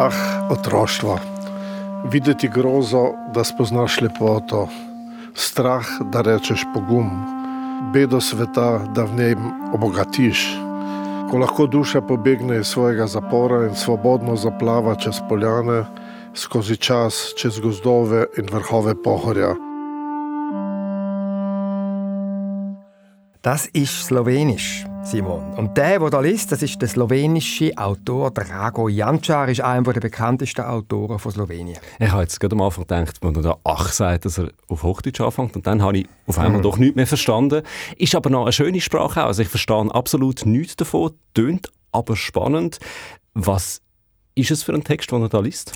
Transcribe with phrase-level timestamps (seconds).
[0.00, 1.18] Ah, otroštvo.
[2.04, 4.68] Videti grozo, da spoznaš lepoto,
[5.34, 7.10] strah, da rečeš pogum,
[7.92, 9.34] bedo sveta, da v njej
[9.74, 10.44] obogatiš.
[11.30, 15.84] Ko lahko duša pobegne iz svojega zapora in svobodno zaplava čez poljane,
[16.34, 19.54] skozi čas, čez gozdove in vrhove pohorja.
[23.42, 24.97] Das ist Slowenisch.
[25.10, 25.54] Simon.
[25.54, 30.00] Und der, der da liest, das ist der slowenische Autor Drago Jančar, ist einer der
[30.00, 31.78] bekanntesten Autoren von Slowenien.
[31.98, 34.82] Ich habe jetzt gerade am Anfang gedacht, wenn er da «ach» sagt, dass er auf
[34.82, 36.62] Hochdeutsch anfängt und dann habe ich auf einmal mhm.
[36.62, 37.62] doch nichts mehr verstanden.
[37.96, 42.78] Ist aber noch eine schöne Sprache Also ich verstehe absolut nichts davon, tönt aber spannend.
[43.32, 43.80] Was
[44.38, 45.72] ist es für ein Text, den er da liest?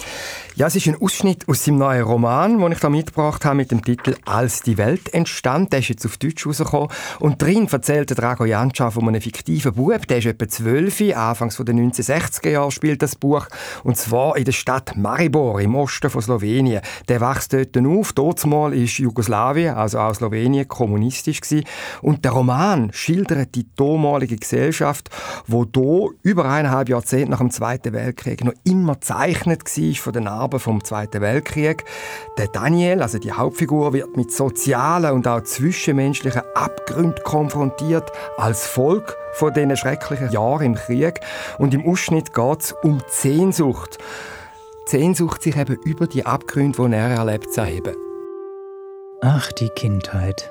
[0.55, 3.71] Ja, es ist ein Ausschnitt aus seinem neuen Roman, den ich da mitgebracht habe, mit
[3.71, 5.73] dem Titel «Als die Welt entstand».
[5.73, 6.89] Der ist jetzt auf Deutsch rausgekommen.
[7.21, 11.75] Und drin erzählt Drago Janča von einem fiktiven Bub, der ist etwa zwölf, anfangs der
[11.75, 13.47] 1960er Jahre spielt das Buch.
[13.83, 16.83] Und zwar in der Stadt Maribor, im Osten von Slowenien.
[17.09, 18.13] Der wächst dort auf.
[18.13, 21.65] Dort mal ist Jugoslawien, also auch Slowenien, kommunistisch gewesen.
[22.03, 25.11] Und der Roman schildert die damalige Gesellschaft,
[25.47, 30.25] wo hier über eineinhalb Jahrzehnte nach dem Zweiten Weltkrieg noch immer gezeichnet war von den
[30.25, 31.85] Narben vom Zweiten Weltkrieg.
[32.39, 39.17] Der Daniel, also die Hauptfigur, wird mit sozialen und auch zwischenmenschlichen Abgründen konfrontiert als Volk
[39.35, 41.21] von diesen schrecklichen Jahren im Krieg.
[41.59, 43.99] Und im Ausschnitt geht es um die Sehnsucht.
[44.87, 47.97] Die Sehnsucht, sich eben über die Abgründe, die er erlebt, zu erheben.
[49.23, 50.51] Ach, die Kindheit.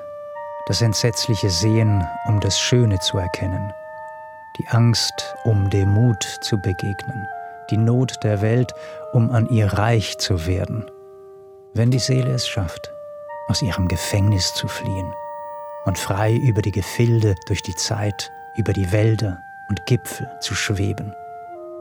[0.67, 3.73] Das entsetzliche Sehen, um das Schöne zu erkennen.
[4.59, 7.27] Die Angst, um dem Mut zu begegnen
[7.71, 8.73] die Not der Welt,
[9.13, 10.85] um an ihr reich zu werden.
[11.73, 12.91] Wenn die Seele es schafft,
[13.47, 15.13] aus ihrem Gefängnis zu fliehen
[15.85, 21.13] und frei über die Gefilde, durch die Zeit, über die Wälder und Gipfel zu schweben,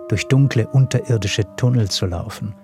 [0.08, 2.54] durch dunkle unterirdische Tunnel zu laufen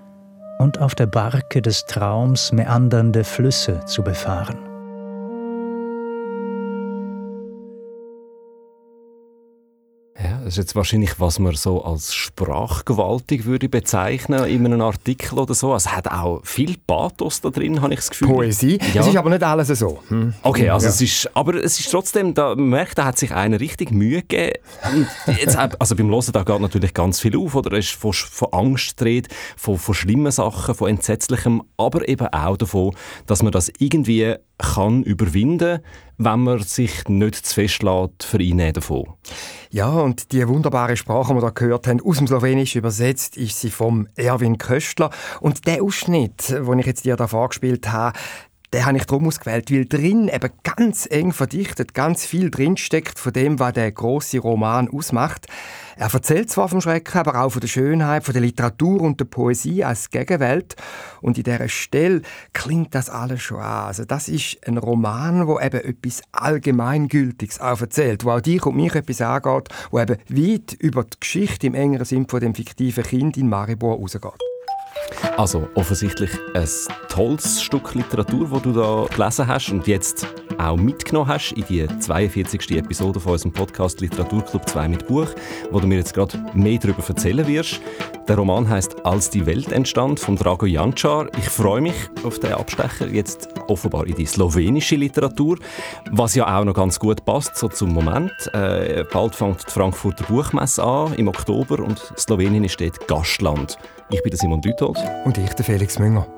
[0.59, 4.66] und auf der Barke des Traums meandernde Flüsse zu befahren.
[10.47, 15.55] Das ist jetzt wahrscheinlich, was man so als sprachgewaltig würde bezeichnen in einem Artikel oder
[15.55, 15.75] so.
[15.75, 18.29] Es hat auch viel Pathos da drin, habe ich das Gefühl.
[18.29, 18.79] Poesie.
[18.95, 19.01] Ja.
[19.01, 19.99] Es ist aber nicht alles so.
[20.07, 20.35] Hm.
[20.45, 20.93] Okay, also ja.
[20.93, 24.23] es ist, aber es ist trotzdem, da man merkt, da hat sich einer richtig Mühe
[24.23, 24.61] gegeben.
[25.27, 27.73] Jetzt, also beim Hören da geht natürlich ganz viel auf, oder?
[27.77, 29.27] Es ist von, von Angst dreht,
[29.57, 32.95] von, von schlimmen Sachen, von entsetzlichem, aber eben auch davon,
[33.27, 35.81] dass man das irgendwie kann überwinden,
[36.19, 39.05] wenn man sich nicht zu fest lässt, vereinnehmen davon.
[39.71, 43.61] Ja, und die wunderbare Sprache, die wir da gehört haben, aus dem Slowenischen übersetzt, ist
[43.61, 45.11] sie vom Erwin Köstler.
[45.41, 48.19] Und der Ausschnitt, den ich jetzt dir da vorgespielt habe,
[48.73, 53.33] den habe ich darum ausgewählt, weil drin eben ganz eng verdichtet, ganz viel drinsteckt von
[53.33, 55.47] dem, was der große Roman ausmacht.
[55.97, 59.25] Er erzählt zwar vom Schrecken, aber auch von der Schönheit, von der Literatur und der
[59.25, 60.77] Poesie als Gegenwelt.
[61.23, 62.23] Und in dieser Stelle
[62.53, 63.87] klingt das alles schon an.
[63.87, 68.77] Also das ist ein Roman, wo eben etwas Allgemeingültiges auch erzählt, wo auch dich und
[68.77, 73.05] mich etwas angeht, wo eben weit über die Geschichte im engeren Sinn von dem fiktiven
[73.05, 74.23] Kind in Maribor rausgeht.
[75.37, 76.69] Also offensichtlich ein
[77.09, 80.27] tolles Stück Literatur, das du da gelesen hast und jetzt
[80.59, 82.71] auch mitgenommen hast in die 42.
[82.73, 85.29] Episode von unserem Podcast Literaturclub 2 mit Buch,
[85.71, 87.81] wo du mir jetzt gerade mehr darüber erzählen wirst.
[88.29, 91.29] Der Roman heißt Als die Welt entstand von Drago Jančar.
[91.39, 95.59] Ich freue mich auf den Abstecher jetzt offenbar in die slowenische Literatur,
[96.11, 98.33] was ja auch noch ganz gut passt so zum Moment.
[98.53, 103.79] Äh, bald fängt die Frankfurter Buchmesse an im Oktober und Slowenien ist dort Gastland.
[104.09, 104.99] Ich bin der Simon Düthold.
[105.25, 106.29] Und ich, der Felix Münger.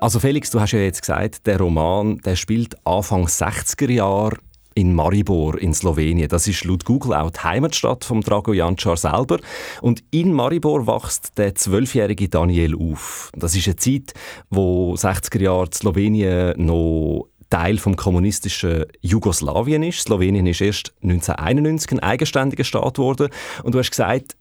[0.00, 4.38] Also Felix, du hast ja jetzt gesagt, der Roman der spielt Anfang 60er Jahre
[4.74, 6.28] in Maribor in Slowenien.
[6.28, 9.38] Das ist laut Google auch die Heimatstadt von Drago Jančar selber.
[9.82, 13.30] Und in Maribor wächst der zwölfjährige Daniel auf.
[13.36, 14.14] Das ist eine Zeit,
[14.48, 20.00] wo 60er Jahre Slowenien noch Teil vom kommunistischen Jugoslawien ist.
[20.00, 23.28] Slowenien ist erst 1991 ein eigenständiger Staat geworden.
[23.62, 24.34] Und du hast gesagt,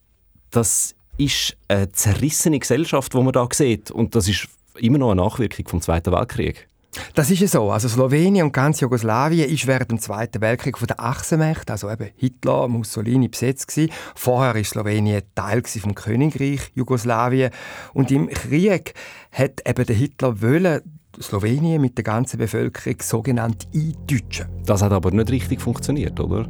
[0.50, 3.92] das ist eine zerrissene Gesellschaft, die man da sieht.
[3.92, 4.48] Und das ist
[4.80, 6.68] immer noch eine Nachwirkung vom Zweiten Weltkrieg.
[7.16, 7.72] Das ist ja so.
[7.72, 12.10] Also Slowenien und ganz Jugoslawien ist während dem Zweiten Weltkrieg von der Achsenmächte, also eben
[12.16, 13.92] Hitler, Mussolini besetzt gewesen.
[14.16, 17.52] Vorher ist Slowenien Teil vom Königreich Jugoslawien
[17.94, 18.94] und im Krieg
[19.32, 20.82] hat eben der Hitler wollen
[21.22, 24.48] Slowenien mit der ganzen Bevölkerung sogenannt eindeutschen.
[24.66, 26.48] Das hat aber nicht richtig funktioniert, oder?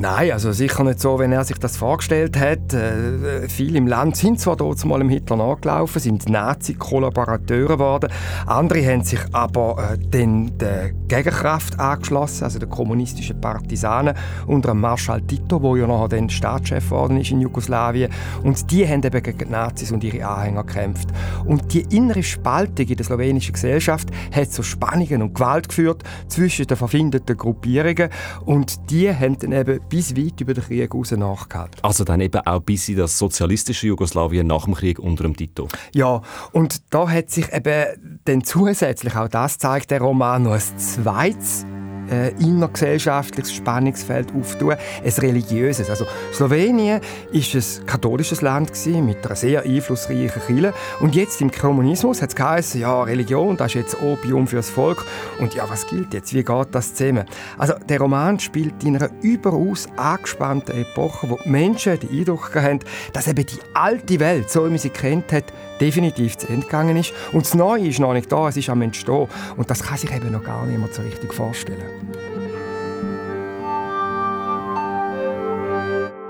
[0.00, 2.72] Nein, also sicher nicht so, wenn er sich das vorgestellt hat.
[2.72, 8.08] Äh, viele im Land sind zwar dort mal im Hitler nachgelaufen, sind Nazi-Kollaborateure geworden.
[8.46, 14.14] Andere haben sich aber äh, den, der Gegenkraft angeschlossen, also der kommunistischen Partisanen
[14.46, 18.12] unter Marschall Tito, der ja nachher dann Staatschef geworden ist in Jugoslawien.
[18.44, 21.08] Und die haben eben gegen die Nazis und ihre Anhänger gekämpft.
[21.44, 26.68] Und die innere Spaltung in der slowenischen Gesellschaft hat zu Spannungen und Gewalt geführt zwischen
[26.68, 28.10] den verfindeten Gruppierungen
[28.44, 31.80] und die haben dann eben bis weit über den Krieg hinaus nachgehalten.
[31.82, 35.68] Also dann eben auch bis in das sozialistische Jugoslawien nach dem Krieg unter dem Tito.
[35.94, 40.78] Ja, und da hat sich eben dann zusätzlich, auch das zeigt der Roman, noch ein
[40.78, 41.66] zweites
[42.10, 44.72] äh, innergesellschaftliches Spannungsfeld auftun,
[45.04, 45.90] ein religiöses.
[45.90, 47.00] Also Slowenien
[47.32, 52.30] ist ein katholisches Land gewesen, mit einer sehr einflussreichen Kirche und jetzt im Kommunismus hat
[52.30, 55.04] es geheißen, ja Religion, das ist jetzt Opium fürs Volk
[55.38, 57.24] und ja was gilt jetzt, wie geht das zusammen?
[57.56, 62.80] Also der Roman spielt in einer überaus angespannten Epoche, wo die Menschen den Eindruck haben,
[63.12, 65.44] dass eben die alte Welt, so wie man sie kennt hat,
[65.80, 67.12] definitiv zu Ende gegangen ist.
[67.32, 69.28] Und das Neue ist noch nicht da, es ist am Entstehen.
[69.56, 71.82] Und das kann sich eben noch gar niemand so richtig vorstellen.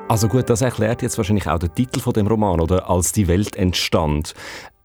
[0.08, 3.28] Also gut, das erklärt jetzt wahrscheinlich auch der Titel von dem Roman, oder als die
[3.28, 4.34] Welt entstand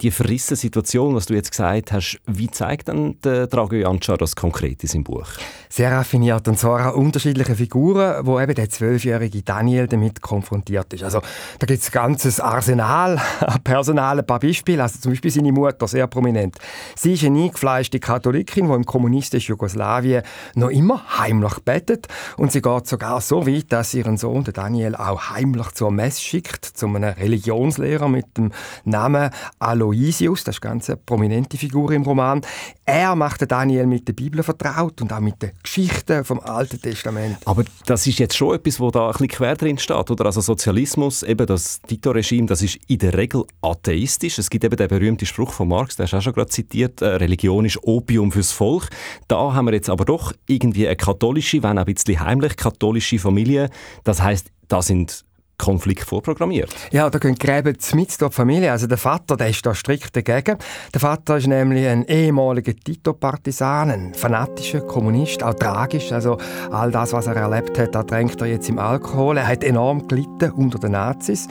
[0.03, 4.35] die verrissene Situation, was du jetzt gesagt hast, wie zeigt dann der Drago Jančar das
[4.35, 5.27] konkret in seinem Buch?
[5.69, 11.03] Sehr raffiniert und zwar auch unterschiedliche Figuren, wo eben der zwölfjährige Daniel damit konfrontiert ist.
[11.03, 11.21] Also
[11.59, 15.53] da gibt es ein ganzes Arsenal an Personal, ein paar Beispiele, also zum Beispiel seine
[15.53, 16.57] Mutter, sehr prominent.
[16.95, 20.23] Sie ist eine eingefleischte Katholikin, die im kommunistischen Jugoslawien
[20.55, 24.95] noch immer heimlich betet und sie geht sogar so weit, dass ihren Sohn, der Daniel,
[24.95, 28.51] auch heimlich zur Messe schickt, zu einem Religionslehrer mit dem
[28.83, 29.29] Namen
[29.59, 32.41] Alois Aloysius, das ist eine ganz prominente Figur im Roman.
[32.85, 37.37] Er macht Daniel mit der Bibel vertraut und auch mit den Geschichten vom Alten Testament.
[37.45, 40.25] Aber das ist jetzt schon etwas, wo da ein bisschen quer drin steht, oder?
[40.25, 44.39] Also Sozialismus, eben das Tito-Regime, das ist in der Regel atheistisch.
[44.39, 47.15] Es gibt eben den berühmten Spruch von Marx, der ist auch schon gerade zitiert, äh,
[47.15, 48.89] Religion ist Opium fürs Volk.
[49.27, 53.19] Da haben wir jetzt aber doch irgendwie eine katholische, wenn auch ein bisschen heimlich katholische
[53.19, 53.69] Familie.
[54.03, 55.23] Das heißt, da sind
[55.57, 56.73] Konflikt vorprogrammiert.
[56.91, 58.71] Ja, da gehen Gräben mit der Familie.
[58.71, 60.57] Also der Vater, der ist da strikt dagegen.
[60.93, 66.11] Der Vater ist nämlich ein ehemaliger Tito-Partisan, ein fanatischer Kommunist, auch tragisch.
[66.11, 66.37] Also
[66.71, 69.37] all das, was er erlebt hat, da drängt er jetzt im Alkohol.
[69.37, 71.47] Er hat enorm gelitten unter den Nazis.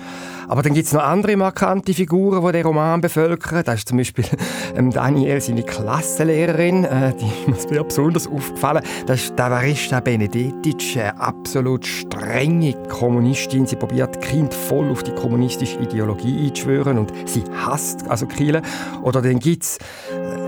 [0.53, 3.63] Aber dann gibt es noch andere markante Figuren, die den Roman bevölkern.
[3.65, 4.27] Das ist zum Beispiel
[4.77, 8.85] ähm, Daniel, seine Klassenlehrerin, äh, die ist mir besonders aufgefallen.
[9.07, 13.67] Das ist Davarista Benedetic, eine absolut strenge Kommunistin.
[13.67, 18.61] Sie probiert Kind voll auf die kommunistische Ideologie einzuschwören und sie hasst also Kiel.
[19.01, 19.79] Oder dann gibt es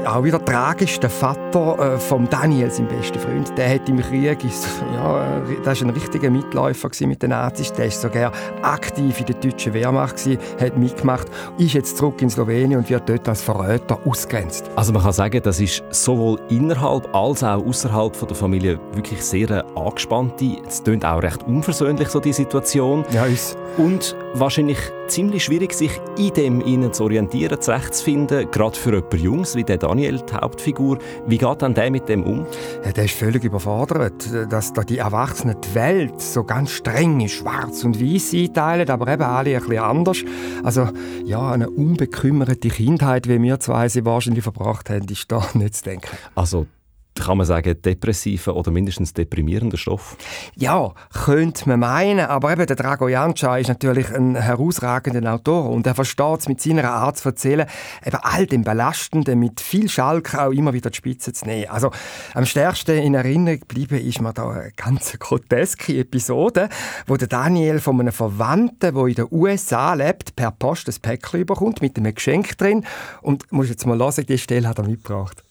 [0.07, 3.57] auch wieder tragisch der Vater äh, von Daniel, sein bester Freund.
[3.57, 7.73] Der hat im Krieg, ist, ja, äh, das war ein richtiger Mitläufer mit den Nazis.
[7.73, 8.33] Der ist sogar
[8.63, 11.29] aktiv in der deutschen Wehrmacht gewesen, hat mitgemacht,
[11.59, 14.71] ist jetzt zurück in Slowenien und wird dort als Verräter ausgrenzt.
[14.77, 19.51] Also man kann sagen, das ist sowohl innerhalb als auch außerhalb der Familie wirklich sehr
[19.51, 23.05] eine angespannte, es klingt auch recht unversöhnlich so die Situation.
[23.13, 23.57] Ja, ist.
[23.77, 29.55] Und wahrscheinlich ziemlich schwierig, sich in dem innen zu orientieren, zurechtzufinden, gerade für jemanden Jungs
[29.55, 30.99] wie der Daniel, die Hauptfigur.
[31.27, 32.47] Wie geht dann der mit dem um?
[32.85, 37.29] Ja, der ist völlig überfordert, dass da die Erwachsenen die Welt so ganz streng in
[37.29, 40.25] schwarz und weiß einteilen, aber eben alle ein bisschen anders.
[40.63, 40.89] Also
[41.25, 45.85] ja, eine unbekümmerte Kindheit, wie wir zwei sie wahrscheinlich verbracht haben, ist da nicht zu
[45.85, 46.17] denken.
[46.35, 46.67] Also
[47.15, 50.17] kann man sagen, depressiver oder mindestens deprimierender Stoff?
[50.57, 55.87] Ja, könnte man meinen, aber eben der Drago Janča ist natürlich ein herausragender Autor und
[55.87, 57.67] er versteht es mit seiner Art zu erzählen,
[58.05, 61.71] eben all dem Belastenden mit viel Schalk auch immer wieder die Spitze zu nehmen.
[61.71, 61.91] Also
[62.35, 66.69] am stärksten in Erinnerung geblieben ist mir da eine ganz groteske Episode,
[67.07, 71.47] wo der Daniel von einem Verwandten, der in den USA lebt, per Post ein Päckchen
[71.47, 72.85] bekommt mit einem Geschenk drin
[73.23, 75.45] und muss jetzt mal hören, die Stelle hat er mitgebracht.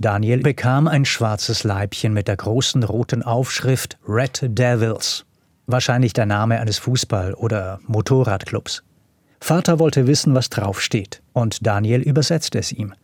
[0.00, 5.26] Daniel bekam ein schwarzes Leibchen mit der großen roten Aufschrift Red Devils.
[5.66, 8.82] Wahrscheinlich der Name eines Fußball- oder Motorradclubs.
[9.42, 12.94] Vater wollte wissen, was draufsteht, und Daniel übersetzte es ihm.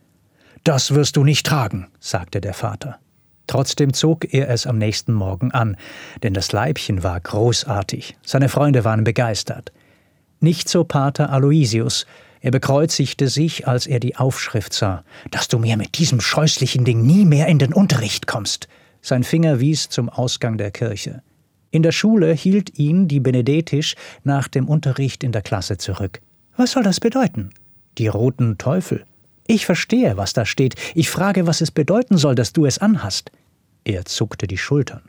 [0.63, 2.97] Das wirst du nicht tragen, sagte der Vater.
[3.45, 5.77] Trotzdem zog er es am nächsten Morgen an,
[6.23, 8.17] denn das Leibchen war großartig.
[8.25, 9.71] Seine Freunde waren begeistert.
[10.39, 12.07] Nicht so Pater Aloysius,
[12.47, 17.05] er bekreuzigte sich, als er die Aufschrift sah, dass du mir mit diesem scheußlichen Ding
[17.05, 18.69] nie mehr in den Unterricht kommst.
[19.01, 21.21] Sein Finger wies zum Ausgang der Kirche.
[21.71, 26.21] In der Schule hielt ihn die Benedetisch nach dem Unterricht in der Klasse zurück.
[26.55, 27.49] Was soll das bedeuten?
[27.97, 29.03] Die roten Teufel.
[29.45, 30.75] Ich verstehe, was da steht.
[30.95, 33.29] Ich frage, was es bedeuten soll, dass du es anhast.
[33.83, 35.01] Er zuckte die Schultern.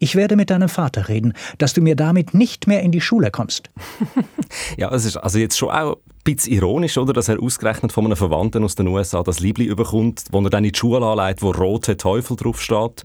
[0.00, 3.30] Ich werde mit deinem Vater reden, dass du mir damit nicht mehr in die Schule
[3.30, 3.70] kommst.
[4.76, 8.16] ja, es ist also jetzt schon auch bisschen ironisch, oder, dass er ausgerechnet von einem
[8.16, 11.52] Verwandten aus den USA das Liebling überkommt, wo er dann in die Schule anlegt, wo
[11.52, 13.04] «Rote Teufel» draufsteht.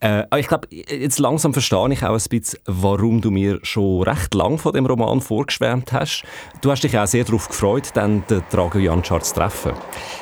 [0.00, 4.34] Äh, ich glaube, jetzt langsam verstehe ich auch ein bisschen, warum du mir schon recht
[4.34, 6.24] lang von dem Roman vorgeschwärmt hast.
[6.60, 9.72] Du hast dich auch sehr darauf gefreut, dann den Drago Jančar zu treffen.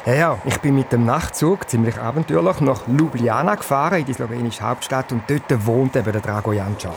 [0.06, 4.62] Ja, ja, ich bin mit dem Nachtzug ziemlich abenteuerlich nach Ljubljana gefahren, in die slowenische
[4.62, 6.94] Hauptstadt, und dort wohnt eben der Drago Jančar.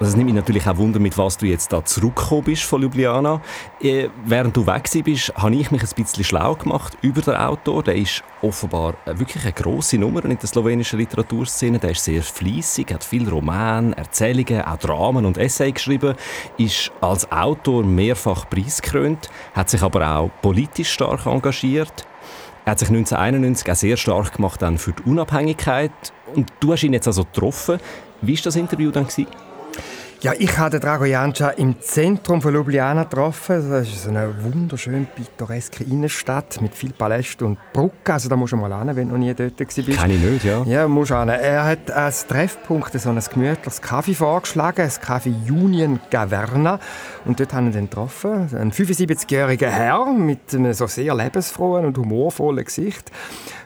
[0.00, 2.80] Also es nimmt mich natürlich auch Wunder, mit was du jetzt da zurückgekommen bist von
[2.80, 3.42] Ljubljana.
[3.82, 7.82] Äh, während du weg bist, habe ich mich ein bisschen schlau gemacht über den Autor.
[7.82, 11.78] Der ist offenbar wirklich eine grosse Nummer in der slowenischen Literaturszene.
[11.78, 16.14] Der ist sehr fließig, hat viele Romane, Erzählungen, auch Dramen und Essays geschrieben,
[16.56, 22.06] ist als Autor mehrfach preisgekrönt, hat sich aber auch politisch stark engagiert.
[22.64, 25.92] Er hat sich 1991 auch sehr stark gemacht dann für die Unabhängigkeit.
[26.34, 27.78] Und du hast ihn jetzt also getroffen.
[28.22, 29.06] Wie war das Interview dann?
[29.06, 29.49] Gewesen?
[30.22, 33.70] Ja, ich habe Drago Janča im Zentrum von Ljubljana getroffen.
[33.70, 38.12] Das ist eine wunderschön pittoreske Innenstadt mit viel Palästen und Brücken.
[38.12, 39.96] Also da musst du mal hin, wenn du noch nie dort warst.
[39.96, 40.62] Kann ich nicht, ja.
[40.64, 41.30] Ja, musst hin.
[41.30, 46.78] Er hat als Treffpunkt so ein gemütliches Kaffee vorgeschlagen, das Kaffee Union Gaverna.
[47.24, 48.54] Und dort haben wir ihn getroffen.
[48.54, 53.10] Ein 75-jähriger Herr mit einem so sehr lebensfrohen und humorvollen Gesicht.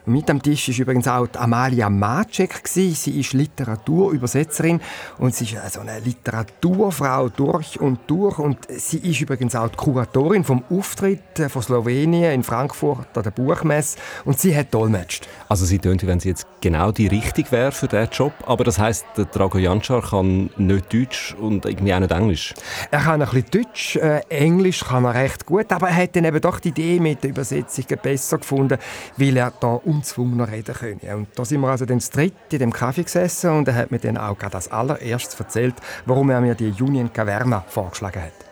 [0.06, 2.68] Mit am Tisch ist übrigens auch Amalia Macek.
[2.68, 4.78] Sie ist Literaturübersetzerin
[5.16, 8.38] und sie ist also eine Literaturfrau durch und durch.
[8.38, 13.30] Und sie ist übrigens auch die Kuratorin vom Auftritt von Slowenien in Frankfurt an der
[13.30, 13.96] Buchmesse.
[14.26, 15.26] Und sie hat dolmetscht.
[15.48, 18.34] Also sie tönt, wenn sie jetzt genau die Richtige wäre für diesen Job.
[18.44, 22.52] Aber das heisst, der Drago Jančar kann nicht Deutsch und irgendwie auch nicht Englisch?
[22.90, 25.72] Er kann ein bisschen Deutsch, äh, Englisch kann er recht gut.
[25.72, 28.78] Aber er hat dann eben doch die Idee mit der Übersetzung besser gefunden,
[29.16, 31.00] weil er da unzwungener reden können.
[31.14, 33.90] Und da sind wir also dann zu dritt in dem Kaffee gesessen und er hat
[33.90, 35.74] mir dann auch gerade als allererstes erzählt,
[36.06, 38.43] warum er mir die Union Caverna vorgeschlagen hat.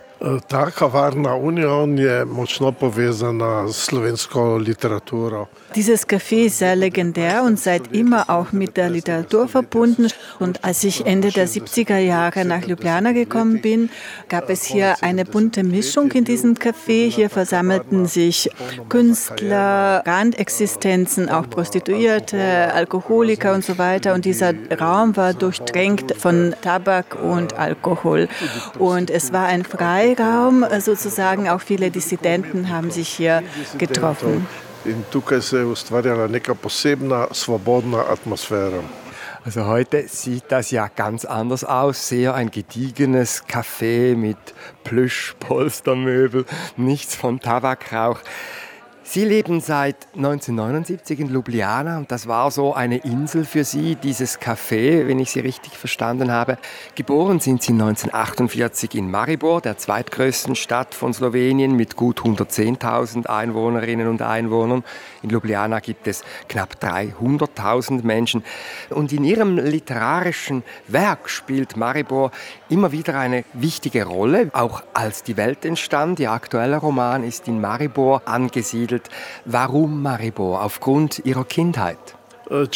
[0.48, 5.46] Ta kavarna Union je močno povezana s slovensko literaturo.
[5.74, 10.08] Dieses Café ist sehr legendär und seit immer auch mit der Literatur verbunden.
[10.38, 13.90] Und als ich Ende der 70er Jahre nach Ljubljana gekommen bin,
[14.28, 17.10] gab es hier eine bunte Mischung in diesem Café.
[17.10, 18.50] Hier versammelten sich
[18.90, 24.14] Künstler, Randexistenzen, auch Prostituierte, Alkoholiker und so weiter.
[24.14, 28.28] Und dieser Raum war durchdrängt von Tabak und Alkohol.
[28.78, 29.64] Und es war ein
[30.14, 31.48] Freiraum sozusagen.
[31.48, 33.42] Auch viele Dissidenten haben sich hier
[33.78, 34.46] getroffen.
[39.44, 42.08] Also heute sieht das ja ganz anders aus.
[42.08, 44.36] Sehr ein gediegenes Café mit
[44.84, 46.44] Plüschpolstermöbel,
[46.76, 48.20] nichts von Tabakrauch.
[49.12, 54.40] Sie leben seit 1979 in Ljubljana und das war so eine Insel für Sie, dieses
[54.40, 56.56] Café, wenn ich Sie richtig verstanden habe.
[56.94, 64.08] Geboren sind Sie 1948 in Maribor, der zweitgrößten Stadt von Slowenien mit gut 110.000 Einwohnerinnen
[64.08, 64.82] und Einwohnern.
[65.22, 68.42] In Ljubljana gibt es knapp 300.000 Menschen.
[68.88, 72.30] Und in Ihrem literarischen Werk spielt Maribor
[72.70, 76.18] immer wieder eine wichtige Rolle, auch als die Welt entstand.
[76.18, 79.01] Ihr aktueller Roman ist in Maribor angesiedelt
[79.44, 81.98] warum Maribor aufgrund ihrer Kindheit.
[82.50, 82.68] Wenn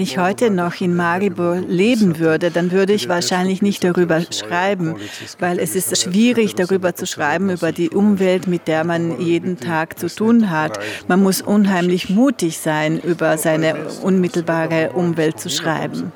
[0.00, 4.96] ich heute noch in Maribor leben würde, dann würde ich wahrscheinlich nicht darüber schreiben,
[5.38, 9.98] weil es ist schwierig, darüber zu schreiben, über die Umwelt, mit der man jeden Tag
[9.98, 10.78] zu tun hat.
[11.08, 16.12] Man muss unheimlich mutig sein, über seine unmittelbare Umwelt zu schreiben.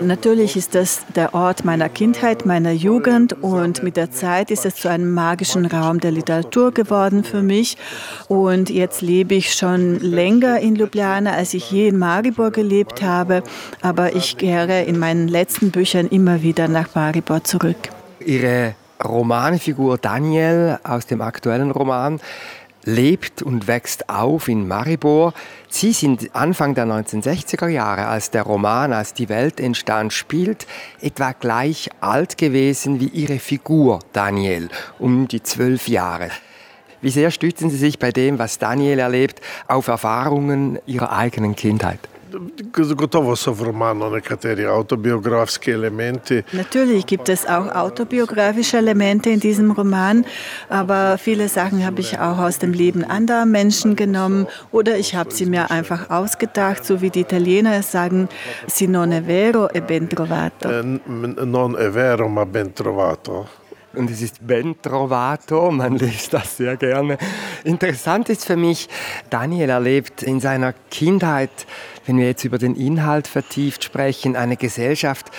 [0.00, 4.76] Natürlich ist das der Ort meiner Kindheit, meiner Jugend und mit der Zeit ist es
[4.76, 7.76] zu einem magischen Raum der Literatur geworden für mich.
[8.28, 13.42] Und jetzt lebe ich schon länger in Ljubljana, als ich je in Maribor gelebt habe,
[13.82, 17.76] aber ich kehre in meinen letzten Büchern immer wieder nach Maribor zurück.
[18.24, 22.20] Ihre Romanfigur Daniel aus dem aktuellen Roman
[22.84, 25.32] lebt und wächst auf in Maribor.
[25.68, 30.66] Sie sind Anfang der 1960er Jahre, als der Roman Als die Welt entstand, spielt,
[31.00, 34.68] etwa gleich alt gewesen wie ihre Figur Daniel,
[34.98, 36.30] um die zwölf Jahre.
[37.02, 42.00] Wie sehr stützen Sie sich bei dem, was Daniel erlebt, auf Erfahrungen Ihrer eigenen Kindheit?
[46.52, 50.24] Natürlich gibt es auch autobiografische Elemente in diesem Roman,
[50.68, 55.32] aber viele Sachen habe ich auch aus dem Leben anderer Menschen genommen oder ich habe
[55.32, 58.28] sie mir einfach ausgedacht, so wie die Italiener es sagen,
[58.68, 60.68] si non è vero e ben trovato.
[60.70, 63.48] Non è vero ma ben trovato.
[63.92, 67.18] Und es ist Ben Trovato, man liest das sehr gerne.
[67.64, 68.88] Interessant ist für mich,
[69.30, 71.50] Daniel erlebt in seiner Kindheit,
[72.06, 75.30] wenn wir jetzt über den Inhalt vertieft sprechen, eine Gesellschaft,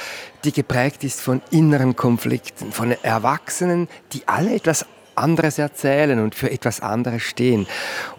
[0.44, 4.86] die geprägt ist von inneren Konflikten, von Erwachsenen, die alle etwas
[5.22, 7.68] anderes erzählen und für etwas anderes stehen.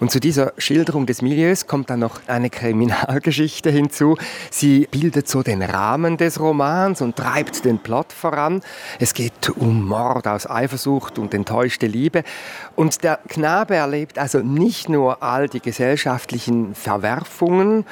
[0.00, 4.16] Und zu dieser Schilderung des Milieus kommt dann noch eine Kriminalgeschichte hinzu.
[4.50, 8.62] Sie bildet so den Rahmen des Romans und treibt den Plot voran.
[8.98, 12.22] Es geht um Mord aus Eifersucht und enttäuschte Liebe.
[12.76, 17.84] Und der Knabe erlebt also nicht nur all die gesellschaftlichen Verwerfungen,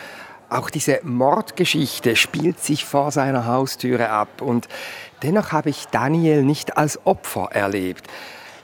[0.51, 4.43] auch diese Mordgeschichte spielt sich vor seiner Haustüre ab.
[4.43, 4.69] Und
[5.23, 8.09] dennoch habe ich Daniel nicht als Opfer erlebt.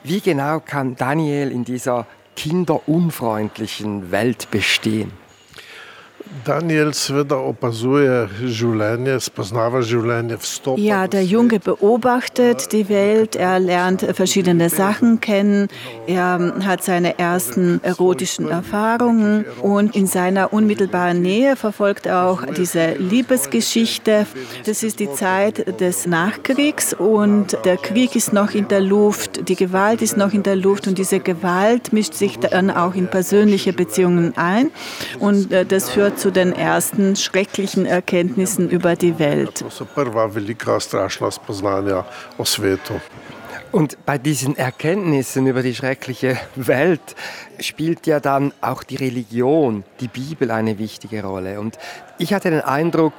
[0.08, 5.10] Wie genau kann Daniel in dieser kinderunfreundlichen Welt bestehen?
[6.47, 10.80] Daniel seveda opazuje življenje, spoznava življenje, vstopa.
[10.80, 15.68] Ja, der Junge beobachtet die Welt, er lernt verschiedene Sachen kennen,
[16.06, 22.95] er hat seine ersten erotischen Erfahrungen und in seiner unmittelbaren Nähe verfolgt er auch diese
[22.95, 24.26] Liebesgeschichte.
[24.64, 29.56] Das ist die Zeit des Nachkriegs und der Krieg ist noch in der Luft, die
[29.56, 33.73] Gewalt ist noch in der Luft und diese Gewalt mischt sich dann auch in persönliche
[33.73, 34.71] Beziehungen ein
[35.18, 39.64] und äh, das führt zu den ersten schrecklichen Erkenntnissen über die Welt.
[43.73, 47.14] Und bei diesen Erkenntnissen über die schreckliche Welt
[47.61, 51.61] spielt ja dann auch die Religion, die Bibel eine wichtige Rolle.
[51.61, 51.76] Und
[52.18, 53.14] ich hatte den Eindruck,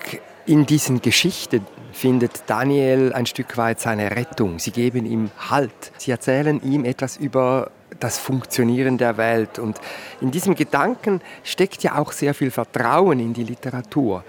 [0.46, 4.60] in diesen Geschichten findet Daniel ein Stück weit seine Rettung.
[4.60, 5.92] Sie geben ihm Halt.
[5.98, 9.60] Sie erzählen ihm etwas über das Funktionieren der Welt.
[9.60, 9.80] Und
[10.22, 14.24] in diesem Gedanken steckt ja auch sehr viel Vertrauen in die Literatur,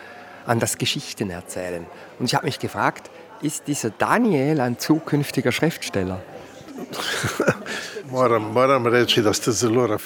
[0.46, 1.86] an das Geschichtenerzählen.
[2.18, 3.10] Und ich habe mich gefragt,
[3.42, 6.20] ist dieser Daniel ein zukünftiger Schriftsteller?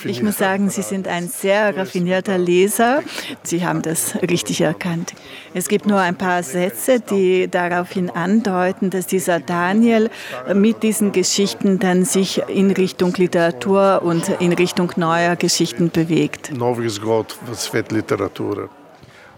[0.05, 3.02] Ich muss sagen, Sie sind ein sehr raffinierter Leser.
[3.43, 5.14] Sie haben das richtig erkannt.
[5.55, 10.11] Es gibt nur ein paar Sätze, die daraufhin andeuten, dass dieser Daniel
[10.52, 16.50] mit diesen Geschichten dann sich in Richtung Literatur und in Richtung neuer Geschichten bewegt.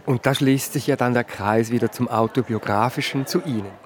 [0.07, 3.84] Und da schließt sich ja dann der Kreis wieder zum Autobiografischen zu Ihnen.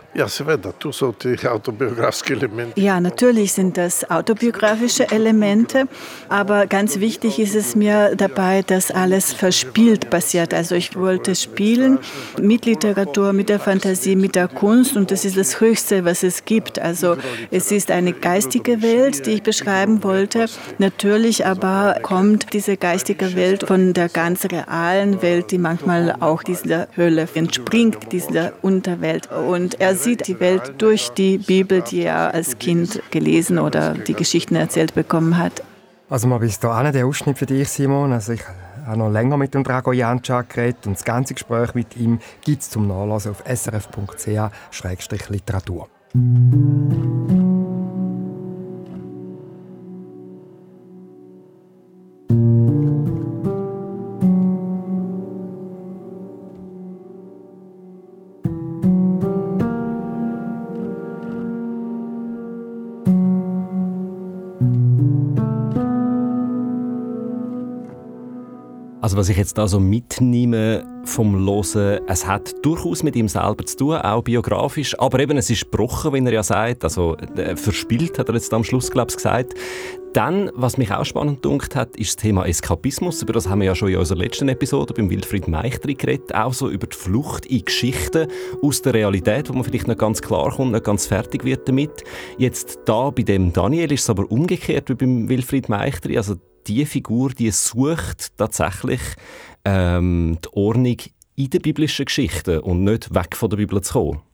[2.76, 5.86] Ja, natürlich sind das autobiografische Elemente,
[6.30, 10.54] aber ganz wichtig ist es mir dabei, dass alles verspielt passiert.
[10.54, 11.99] Also ich wollte spielen
[12.40, 16.47] mit Literatur, mit der Fantasie, mit der Kunst und das ist das Höchste, was es
[16.47, 16.78] gibt.
[16.78, 17.16] Also
[17.50, 20.47] es ist eine geistige Welt, die ich beschreiben wollte.
[20.78, 26.88] Natürlich aber kommt diese geistige Welt von der ganz realen Welt, die manchmal auch dieser
[26.97, 29.28] Hölle entspringt, dieser Unterwelt.
[29.30, 34.15] Und er sieht die Welt durch die Bibel, die er als Kind gelesen oder die
[34.15, 35.63] Geschichten erzählt bekommen hat.
[36.08, 38.13] Also mal bis dahin der Ausschnitt für dich, Simon.
[38.13, 38.43] Also ich
[38.87, 42.63] habe noch länger mit dem Drago Janczak geredet und das ganze Gespräch mit ihm gibt
[42.63, 45.89] es zum Nachlesen auf srf.ch-literatur.
[69.08, 73.64] Also was ich jetzt da so mitnehme vom Losen, es hat durchaus mit ihm selber
[73.64, 77.56] zu tun, auch biografisch, aber eben es ist gebrochen, wie er ja sagt, also äh,
[77.56, 79.54] verspielt hat er jetzt am Schluss, glaube ich, gesagt.
[80.12, 83.23] Dann, was mich auch spannend gedunkt hat, ist das Thema Eskapismus.
[83.23, 86.34] Über das haben wir ja schon in unserer letzten Episode beim Wilfried Meichtri geredet.
[86.34, 88.28] Auch so über die Flucht in Geschichten
[88.60, 92.04] aus der Realität, wo man vielleicht nicht ganz klar kommt, nicht ganz fertig wird damit.
[92.36, 96.18] Jetzt da bei dem Daniel ist es aber umgekehrt wie beim Wilfried Meichtri.
[96.18, 96.34] Also
[96.69, 99.00] die Figur, die sucht tatsächlich
[99.65, 100.97] ähm, die Ordnung
[101.37, 104.27] in der biblischen Geschichte und nicht weg von der Bibel zu kommen.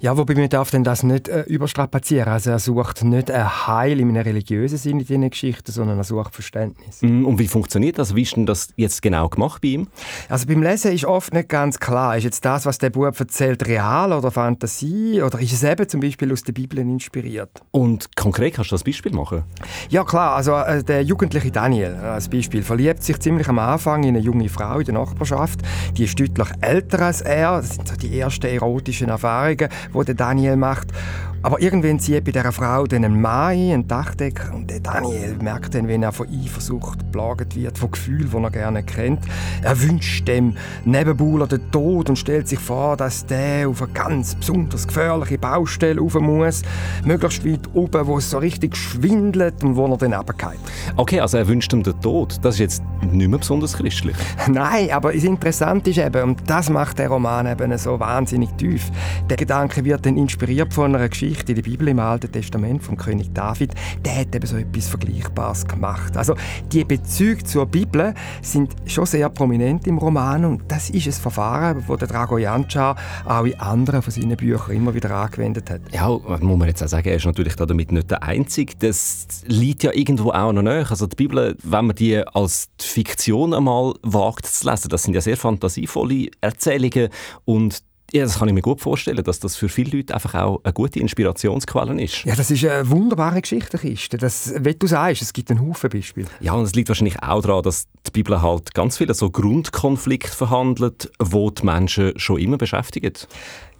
[0.00, 2.28] Ja, wobei man darf denn das nicht äh, überstrapazieren.
[2.28, 6.04] Also er sucht nicht ein Heil in einem religiösen Sinn in diesen Geschichten, sondern er
[6.04, 7.02] sucht Verständnis.
[7.02, 8.14] Mm, und wie funktioniert das?
[8.14, 9.88] Wie ist denn das jetzt genau gemacht bei ihm?
[10.28, 13.66] Also beim Lesen ist oft nicht ganz klar, ist jetzt das, was der Bub erzählt,
[13.66, 17.62] real oder Fantasie oder ist es eben zum Beispiel aus der Bibel inspiriert?
[17.70, 19.44] Und konkret kannst du das Beispiel machen?
[19.88, 24.10] Ja klar, also äh, der jugendliche Daniel als Beispiel verliebt sich ziemlich am Anfang in
[24.10, 25.60] eine junge Frau in der Nachbarschaft.
[25.96, 27.58] Die ist deutlich älter als er.
[27.58, 30.88] Das sind so die ersten erotischen Erfahrungen Erfahrungen, die Daniel macht.
[31.44, 35.36] Aber irgendwann zieht bei dieser Frau dann ein Mann ein, einen Dachdecker, und der Daniel
[35.42, 39.20] merkt dann, wenn er von Eifersucht geplagt wird, von Gefühlen, die er gerne kennt.
[39.62, 44.36] Er wünscht dem Nebenbuhler den Tod und stellt sich vor, dass der auf eine ganz
[44.36, 46.62] besonders gefährliche Baustelle rauf muss,
[47.04, 50.60] möglichst weit oben, wo es so richtig schwindelt und wo er dann runterfällt.
[50.96, 52.38] Okay, also er wünscht ihm den Tod.
[52.42, 54.16] Das ist jetzt nicht mehr besonders christlich.
[54.48, 58.92] Nein, aber das Interessante ist eben, und das macht der Roman eben so wahnsinnig tief,
[59.28, 62.96] der Gedanke wird dann inspiriert von einer Geschichte in der Bibel im Alten Testament vom
[62.96, 63.74] König David.
[64.04, 66.16] Der hat eben so etwas Vergleichbares gemacht.
[66.16, 66.34] Also
[66.70, 71.84] die Bezüge zur Bibel sind schon sehr prominent im Roman und das ist ein Verfahren,
[71.86, 75.80] das der Drago Jančar auch in anderen von seinen Büchern immer wieder angewendet hat.
[75.92, 78.74] Ja, muss man jetzt auch sagen, er ist natürlich damit nicht der Einzige.
[78.78, 80.86] Das liegt ja irgendwo auch noch näher.
[80.88, 85.20] Also die Bibel, wenn man die als Fiktion einmal wagt zu lesen, das sind ja
[85.20, 87.08] sehr fantasievolle Erzählungen
[87.44, 90.60] und ja, das kann ich mir gut vorstellen, dass das für viele Leute einfach auch
[90.64, 92.24] eine gute Inspirationsquelle ist.
[92.24, 94.18] Ja, das ist eine wunderbare Geschichtenkiste.
[94.18, 96.28] Das, wie du sagst, es gibt einen Haufen Beispiele.
[96.40, 100.36] Ja, und es liegt wahrscheinlich auch daran, dass die Bibel halt ganz viele so Grundkonflikte
[100.36, 103.14] verhandelt, wo die Menschen schon immer beschäftigen.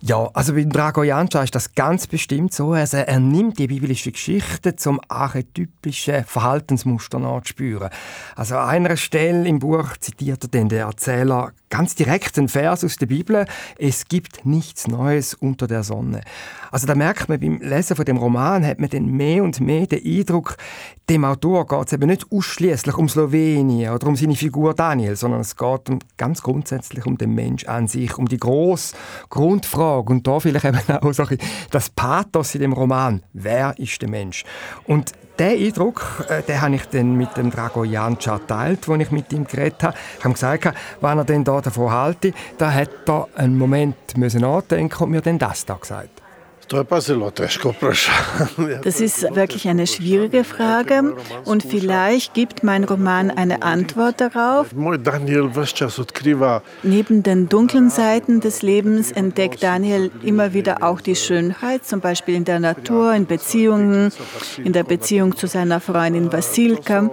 [0.05, 2.73] Ja, also bei Drago Janča ist das ganz bestimmt so.
[2.73, 7.89] Also er nimmt die biblische Geschichte zum archetypischen Verhaltensmuster nachzuspüren.
[8.35, 12.83] Also an einer Stelle im Buch zitiert er den der Erzähler ganz direkt einen Vers
[12.83, 13.47] aus der Bibel.
[13.79, 16.23] Es gibt nichts Neues unter der Sonne.
[16.73, 19.87] Also da merkt man beim Lesen von dem Roman hat man dann mehr und mehr
[19.87, 20.57] den Eindruck,
[21.13, 25.41] dem Autor geht es eben nicht ausschließlich um Slowenien oder um seine Figur Daniel, sondern
[25.41, 28.97] es geht um, ganz grundsätzlich um den Mensch an sich, um die große
[29.29, 31.25] Grundfrage und da vielleicht eben auch so
[31.71, 33.23] das Pathos in dem Roman.
[33.35, 34.45] Wer ist der Mensch?
[34.87, 39.33] Und der Eindruck, äh, den habe ich dann mit dem Dragojan geteilt, als ich mit
[39.35, 39.97] ihm geredet habe.
[40.19, 45.05] Ich habe gesagt, wenn er denn da davon halte, da hat er einen Moment nachdenken
[45.05, 46.22] und mir dann das da gesagt.
[48.83, 54.69] Das ist wirklich eine schwierige Frage und vielleicht gibt mein Roman eine Antwort darauf.
[56.83, 62.35] Neben den dunklen Seiten des Lebens entdeckt Daniel immer wieder auch die Schönheit, zum Beispiel
[62.35, 64.11] in der Natur, in Beziehungen,
[64.63, 67.11] in der Beziehung zu seiner Freundin Vasilka.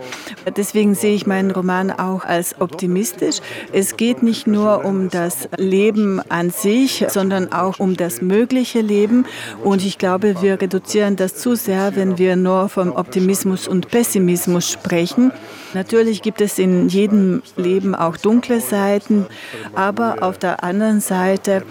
[0.55, 3.39] Deswegen sehe ich meinen Roman auch als optimistisch.
[3.73, 9.25] Es geht nicht nur um das Leben an sich, sondern auch um das mögliche Leben.
[9.63, 14.69] Und ich glaube, wir reduzieren das zu sehr, wenn wir nur vom Optimismus und Pessimismus
[14.69, 15.31] sprechen.
[15.73, 19.27] Natürlich gibt es in jedem Leben auch dunkle Seiten,
[19.75, 21.63] aber auf der anderen Seite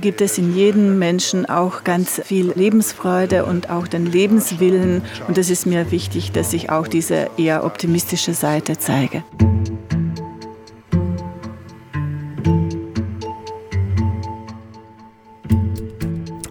[0.00, 5.02] gibt es in jedem Menschen auch ganz viel Lebensfreude und auch den Lebenswillen.
[5.28, 9.22] Und es ist mir wichtig, dass ich auch diese eher optimistische Seite zeige.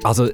[0.03, 0.29] Also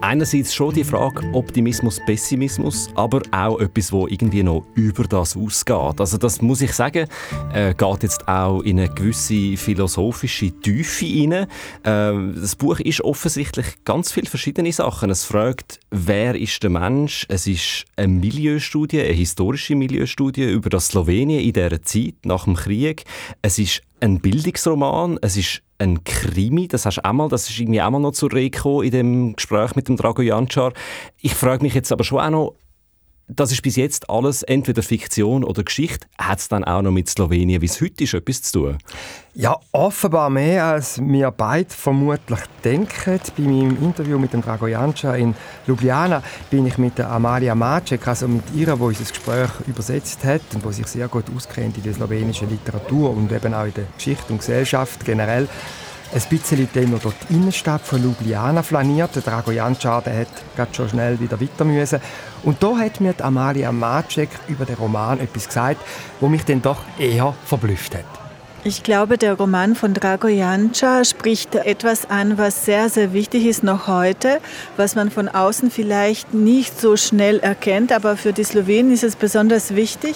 [0.00, 6.00] einerseits schon die Frage Optimismus, Pessimismus, aber auch etwas, wo irgendwie noch über das ausgeht.
[6.00, 7.06] Also das muss ich sagen,
[7.52, 11.46] äh, geht jetzt auch in eine gewisse philosophische Tiefe hinein.
[11.82, 15.10] Äh, das Buch ist offensichtlich ganz viele verschiedene Sachen.
[15.10, 17.26] Es fragt, wer ist der Mensch?
[17.28, 22.54] Es ist eine Milieustudie, eine historische Milieustudie über das Slowenien in dieser Zeit nach dem
[22.54, 23.04] Krieg.
[23.42, 27.58] Es ist ein Bildungsroman, es ist ein Krimi, das hast du auch mal, das ist
[27.58, 30.72] irgendwie auch mal noch zur Rede in dem Gespräch mit dem Drago Jančar.
[31.20, 32.54] Ich frage mich jetzt aber schon auch noch,
[33.34, 36.06] das ist bis jetzt alles entweder Fiktion oder Geschichte.
[36.18, 38.78] Hat es dann auch noch mit Slowenien, wie es heute ist, etwas zu tun?
[39.34, 43.20] Ja, offenbar mehr, als wir beide vermutlich denken.
[43.36, 45.34] Bei meinem Interview mit dem Drago Janča in
[45.66, 50.42] Ljubljana bin ich mit der Amalia Macek, also mit ihr, die unser Gespräch übersetzt hat
[50.54, 53.84] und die sich sehr gut auskennt in der slowenischen Literatur und eben auch in der
[53.96, 55.48] Geschichte und Gesellschaft generell,
[56.12, 59.14] ein bisschen dann noch durch die Innenstadt von Ljubljana flaniert.
[59.14, 62.00] Der Drago Jančar hat gerade schon schnell wieder weiter müssen.
[62.42, 65.80] Und da hat mir die Amalia Macek über den Roman etwas gesagt,
[66.20, 68.04] wo mich dann doch eher verblüfft hat.
[68.62, 73.62] Ich glaube, der Roman von Drago Janča spricht etwas an, was sehr, sehr wichtig ist
[73.62, 74.38] noch heute,
[74.76, 79.16] was man von außen vielleicht nicht so schnell erkennt, aber für die Slowenen ist es
[79.16, 80.14] besonders wichtig.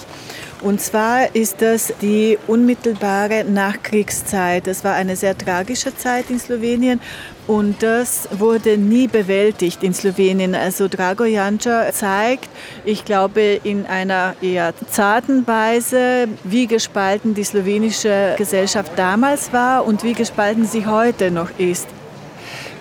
[0.65, 4.67] Und zwar ist das die unmittelbare Nachkriegszeit.
[4.67, 7.03] Das war eine sehr tragische Zeit in Slowenien
[7.47, 10.55] und das wurde nie bewältigt in Slowenien.
[10.55, 12.49] Also Drago Janča zeigt,
[12.87, 20.03] ich glaube, in einer eher zarten Weise, wie gespalten die slowenische Gesellschaft damals war und
[20.03, 21.89] wie gespalten sie heute noch ist.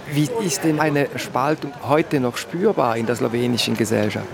[0.09, 4.27] Wie ist denn eine Spaltung heute noch spürbar in der slowenischen Gesellschaft?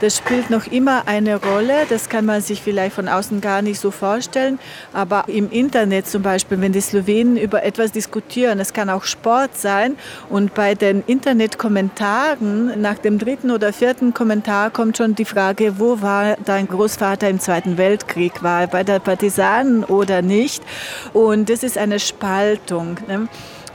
[0.00, 1.86] Das spielt noch immer eine Rolle.
[1.88, 4.58] Das kann man sich vielleicht von außen gar nicht so vorstellen.
[4.92, 9.56] Aber im Internet zum Beispiel, wenn die Slowenen über etwas diskutieren, es kann auch Sport
[9.56, 9.96] sein.
[10.28, 16.00] Und bei den Internetkommentaren, nach dem dritten oder vierten Kommentar kommt schon die Frage, wo
[16.00, 18.42] war dein Großvater im Zweiten Weltkrieg?
[18.42, 20.62] War er bei der Partisanen oder nicht?
[21.12, 22.98] Und das ist eine Spaltung.
[23.08, 23.28] Ne?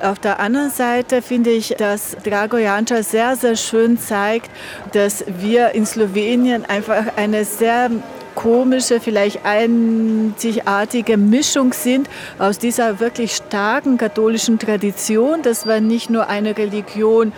[0.04, 4.52] Auf der anderen Seite finde ich, dass Drago Janča sehr, sehr schön zeigt,
[4.92, 7.90] dass wir in Slowenien einfach eine sehr
[8.36, 15.42] komische, vielleicht einzigartige Mischung sind aus dieser wirklich starken katholischen Tradition.
[15.42, 17.32] Das war nicht nur eine Religion,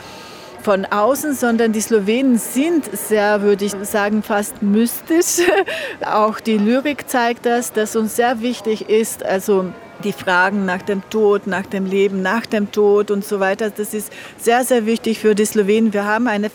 [0.63, 5.45] von außen, sondern die Slowenen sind sehr, würde ich sagen, fast mystisch.
[6.03, 9.65] Auch die Lyrik zeigt das, dass uns sehr wichtig ist, also
[10.03, 13.69] die Fragen nach dem Tod, nach dem Leben, nach dem Tod und so weiter.
[13.69, 15.93] Das ist sehr, sehr wichtig für die Slowenen.
[15.93, 16.49] Wir haben eine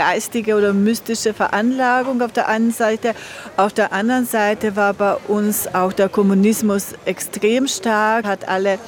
[0.00, 3.14] geistige oder mystische Veranlagung auf der einen Seite.
[3.58, 8.78] Auf der anderen Seite war bei uns auch der Kommunismus extrem stark, hat alle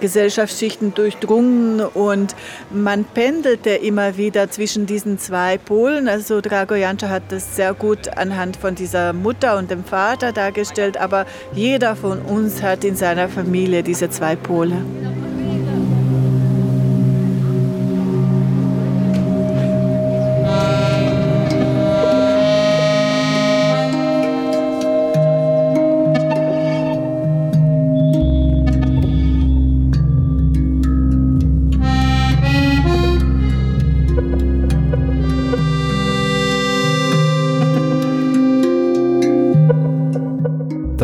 [0.00, 2.36] Gesellschaftsschichten durchdrungen und
[2.70, 6.06] man pendelte immer wieder zwischen diesen zwei Polen.
[6.06, 10.98] Also Drago Janča hat das sehr gut anhand von dieser Mutter und dem Vater dargestellt,
[10.98, 14.76] aber jeder von uns hat in seiner Familie diese zwei Pole.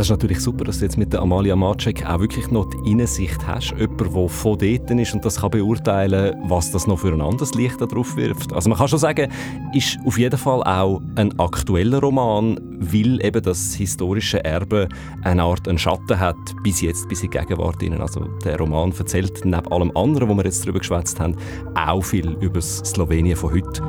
[0.05, 2.91] Das ist natürlich super, dass du jetzt mit der Amalia Macek auch wirklich noch die
[2.91, 3.71] Innensicht hast.
[3.71, 7.55] Jemand, der von dort ist und das kann beurteilen, was das noch für ein anderes
[7.55, 8.53] Licht darauf wirft.
[8.53, 9.33] Also man kann schon sagen,
[9.73, 14.91] ist auf jeden Fall auch ein aktueller Roman, weil eben das historische Erbe
[15.23, 17.83] eine Art einen Schatten hat, bis jetzt, bis in die Gegenwart.
[17.99, 21.35] Also der Roman erzählt neben allem anderen, wo wir jetzt darüber geschwätzt haben,
[21.75, 23.81] auch viel über das Slowenien von heute.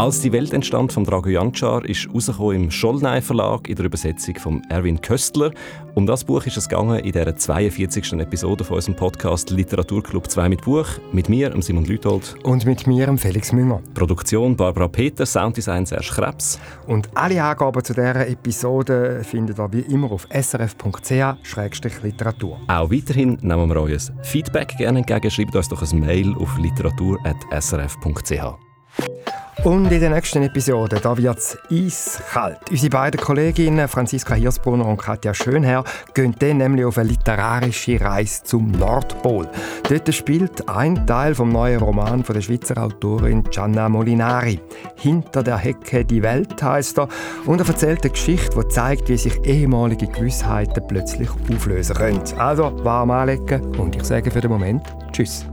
[0.00, 4.62] Als die Welt entstand von Drago Jančar ist im Schollnei Verlag in der Übersetzung von
[4.70, 5.50] Erwin Köstler.
[5.94, 8.14] Um das Buch ist es gegangen in der 42.
[8.14, 13.14] Episode von unserem Podcast Literaturclub 2 mit Buch mit mir, Simon Lüthold und mit mir,
[13.18, 13.82] Felix Münger.
[13.92, 16.58] Produktion Barbara Peter, Sounddesign Serge Krebs.
[16.86, 22.58] Und alle Angaben zu dieser Episode findet ihr wie immer auf srf.ch-literatur.
[22.68, 25.30] Auch weiterhin nehmen wir euer Feedback gerne entgegen.
[25.30, 29.49] Schreibt uns doch ein Mail auf literatur.srf.ch.
[29.62, 32.58] Und in der nächsten Episode, da wird es eiskalt.
[32.70, 38.42] Unsere beiden Kolleginnen Franziska Hirsbrunner und Katja Schönherr gehen dann nämlich auf eine literarische Reise
[38.42, 39.46] zum Nordpol.
[39.86, 44.60] Dort spielt ein Teil vom neuen Roman von der Schweizer Autorin Gianna Molinari.
[44.96, 47.08] Hinter der Hecke die Welt heißt er
[47.44, 52.22] und er erzählt eine Geschichte, die zeigt, wie sich ehemalige Gewissheiten plötzlich auflösen können.
[52.38, 55.44] Also warm anlegen und ich sage für den Moment Tschüss.